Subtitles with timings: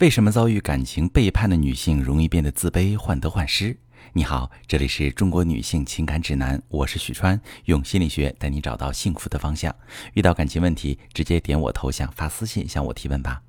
[0.00, 3.76] 为什么遭遇感情背叛的女性容易变得自卑、患得患失？
[4.12, 9.72] 你好，这里是中国女性情感指南，我是许川，用心理学带你找到幸福的方向。
[10.14, 13.40] 遇到感情问题，直接点我头像发私信向我提问吧。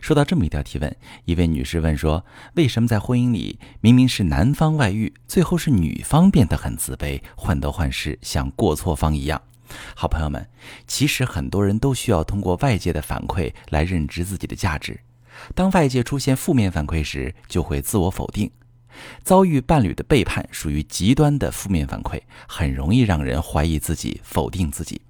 [0.00, 2.24] 说到这么一条提问，一位女士问说：
[2.54, 9.42] 为什么在婚姻里明明是男方外遇，最后是女方变得很自卑、患得患失，像过错方一样？
[9.96, 10.48] 好朋友们，
[10.86, 15.00] 其实很多人都需要通过外界的反馈来认知自己的价值。
[15.54, 18.50] 当外界出现负面反馈时，就会自我否定。
[19.22, 25.00] 遭遇伴侣的背叛属于极端的负面反馈，很容易让人怀疑自己、否定自己。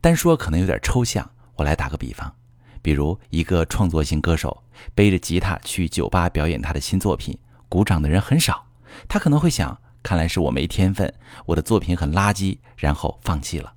[0.00, 2.32] 单说可能有点抽象，我来打个比方：
[2.80, 4.62] 比如一个创作型歌手
[4.94, 7.36] 背着吉他去酒吧表演他的新作品，
[7.68, 8.64] 鼓掌的人很少，
[9.08, 11.12] 他可能会想：看来是我没天分，
[11.46, 13.74] 我的作品很垃圾，然后放弃了。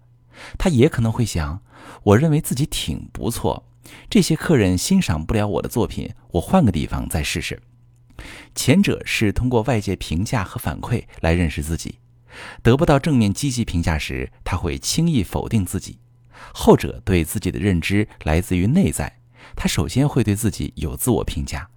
[0.57, 1.61] 他也可能会想：
[2.03, 3.65] 我认为自己挺不错。
[4.09, 7.61] 这些客人欣赏不了我的作品，我换个地方再试试。
[8.55, 11.99] 前者是通过外界评价和反馈来认识自己，
[12.61, 15.97] 得不到正面积极评价时，他会轻易否定自己；
[16.53, 19.19] 后者对自己的认知来自于内在，
[19.55, 21.69] 他首先会对自己有自我评价。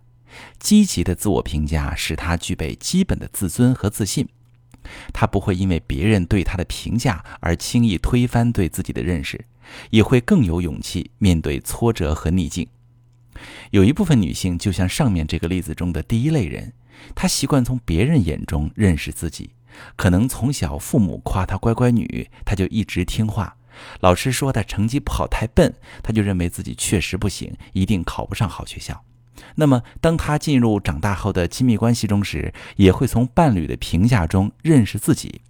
[0.58, 4.28] 积极的自我评价使他具备基本的自尊和自信，
[5.12, 9.44] 他不会因为别人对他的评价而轻易推翻对自己的认识。
[9.90, 12.68] 也会更有勇气面对挫折和逆境。
[13.72, 16.72] 有一部分女性就像上面这个例子中的第一类人，
[17.16, 19.50] 她习惯从别人眼中认识自己。
[19.96, 23.56] 可能从小父母夸她乖乖女，她就一直听话；
[23.98, 29.04] 老师说她成绩不好太笨，她就认为自己确实不行，一定考不上好学校。
[29.56, 35.40] 那么，当她进入长大后的亲密关系中时，也会从伴侣的评价中认识自己。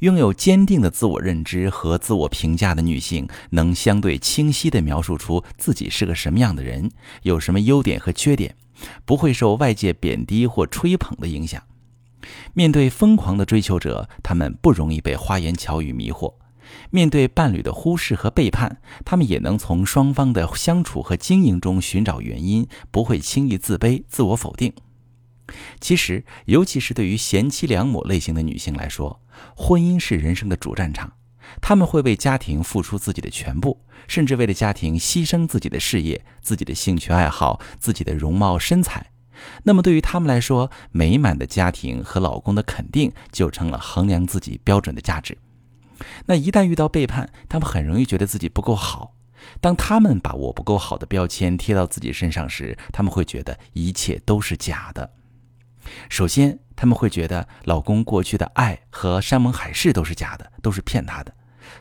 [0.00, 6.90] 拥有坚定的自我认知和自我评价的女性，能相对清晰地描述出自己是个什么样的人，
[7.22, 8.56] 有什么优点和缺点，
[9.04, 11.62] 不会受外界贬低或吹捧的影响。
[12.52, 16.34] 面对疯狂的追求者，他们不容易被花言巧语迷惑；
[16.90, 24.72] 面对伴侣的忽视和背叛，他们也能从双方的相处和经营中寻找原因，不会轻易自卑、自我否定。
[25.80, 29.20] 其实，尤其是对于贤妻良母类型的女性来说，
[29.56, 31.12] 婚姻是人生的主战场，
[31.60, 39.10] 她们会为家庭付出自己的全部，甚至为了家庭牺牲自己的事业、自己的兴趣爱好、自己的容貌身材。
[39.64, 45.36] 那么，对于她们来说，美满的家庭和老公的肯定就成了衡量自己标准的价值。
[46.26, 49.14] 那一旦遇到背叛，他们很容易觉得自己不够好。
[49.60, 55.12] 当他们把我不够好的标签贴到自己身上时，他们会觉得一切都是假的。
[56.08, 61.34] 首先，他们会觉得老公过去的爱和山盟海誓都是假的，都是骗他的。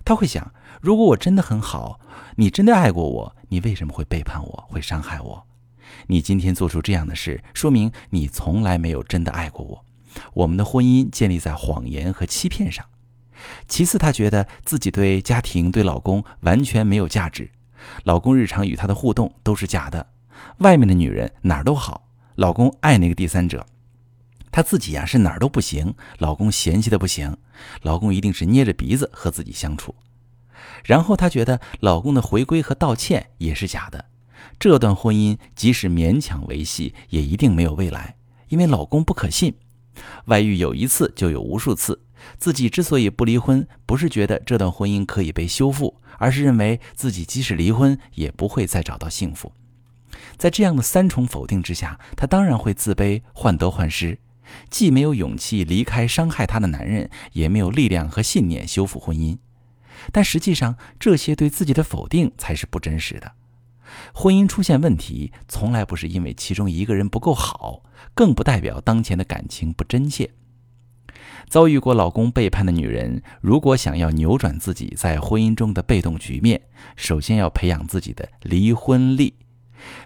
[0.03, 1.99] 他会想：如果我真的很好，
[2.37, 5.45] 你真的爱过我，你为什么会背叛我，会伤害我？
[6.07, 9.85] 你今天做出这样的事，说明你从来没有真的爱过我。
[10.33, 12.85] 我们的婚姻建立在谎言和欺骗上。
[13.67, 17.49] 其次，她觉得自己对家庭、对老公完全没有价值。
[18.03, 20.07] 老公日常与她的互动都是假的，
[20.59, 23.65] 外面的女人哪儿都好，老公爱那个第三者。
[24.51, 27.37] 她自己呀是哪儿都不行，老公嫌弃的不行，
[27.83, 29.95] 老公一定是捏着鼻子和自己相处。
[30.83, 34.05] 然后她觉得老公的回归和道歉也是假的，
[34.59, 38.15] 这段婚姻即使勉强维系，也一定没有未来，
[38.49, 39.55] 因为老公不可信，
[40.25, 42.01] 外遇有一次就有无数次。
[42.37, 49.51] 自己之所以不离婚，不是觉得这段婚姻可以被修复，而是认为自己即使离婚也不会再找到幸福。
[50.37, 54.19] 在这样的三重否定之下，她当然会自卑、患得患失。
[54.69, 59.37] 既没有勇气离开伤害她的男人，也没有力量和信念修复婚姻。
[60.11, 63.31] 但实际上，这些对自己的否定才是不真实的。
[64.13, 70.31] 婚姻出现问题，从来不是因为其中一个人不够好，更不代表当前的感情不真切。
[71.49, 76.61] 遭遇过老公背叛的女人，如果想要扭转自己在婚姻中的被动局面，
[76.95, 79.35] 首先要培养自己的离婚力。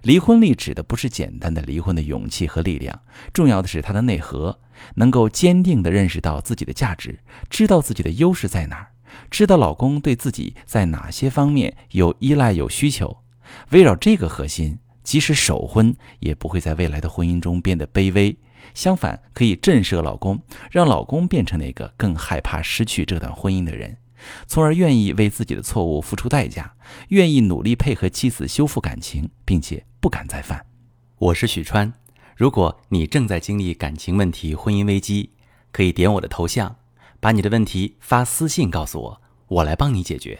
[0.03, 3.01] 离婚力指的不是简单的离婚的勇气和力量，
[3.33, 4.59] 重要的是它的内核，
[4.95, 8.91] 能够坚定地认识到自己的价值，知道自己的优势在哪儿，
[9.29, 13.17] 知道老公对自己在哪些方面有依赖有需求，
[13.71, 18.37] 围绕这个核心，即使守婚也不会在未来的婚姻中变得卑微，
[18.73, 23.97] 相反可以震慑老公，让老公变成那个更害怕失去这段婚姻的人。
[24.47, 26.73] 从而愿意为自己的错误付出代价，
[27.09, 30.65] 愿意努力配合妻子修复感情，并且不敢再犯。
[31.17, 31.93] 我是许川，
[32.35, 35.29] 如果你正在经历感情问题、婚姻危机，
[35.71, 36.75] 可以点我的头像，
[37.19, 40.39] 把你的问题发私信告诉我，我来帮你解决。